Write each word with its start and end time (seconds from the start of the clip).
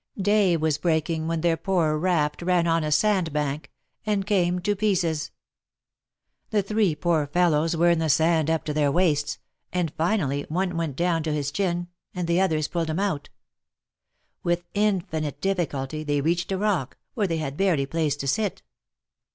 Day 0.17 0.57
was 0.57 0.79
breaking 0.79 1.27
when 1.27 1.41
their 1.41 1.55
poor 1.55 1.95
raft 1.95 2.41
ran 2.41 2.65
on 2.65 2.83
a 2.83 2.91
sand 2.91 3.31
bank, 3.31 3.69
and 4.03 4.25
came 4.25 4.57
to 4.61 4.71
116 4.71 5.07
THE 5.07 5.11
MAEKETS 5.11 5.25
OF 5.27 6.49
PAEIS. 6.49 6.49
pieces. 6.49 6.49
The 6.49 6.63
three 6.73 6.95
poor 6.95 7.27
fellows 7.27 7.77
were 7.77 7.91
in 7.91 7.99
the 7.99 8.09
sand 8.09 8.49
up 8.49 8.63
to 8.63 8.73
their 8.73 8.91
waists^ 8.91 9.37
and 9.71 9.93
finally 9.93 10.47
one 10.49 10.75
went 10.75 10.95
down 10.95 11.21
to 11.21 11.31
his 11.31 11.51
chin, 11.51 11.87
and 12.15 12.27
the 12.27 12.41
others 12.41 12.67
pulled 12.67 12.89
him 12.89 12.99
out. 12.99 13.29
With 14.41 14.63
infinite 14.73 15.39
difficulty 15.39 16.03
they 16.03 16.19
reached 16.19 16.51
a 16.51 16.57
rock, 16.57 16.97
where 17.13 17.27
they 17.27 17.37
had 17.37 17.55
barely 17.55 17.85
place 17.85 18.15
to 18.15 18.27
sit. 18.27 18.63